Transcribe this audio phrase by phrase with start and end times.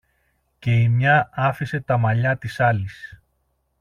[0.59, 3.19] και η μια άφησε τα μαλλιά της άλλης.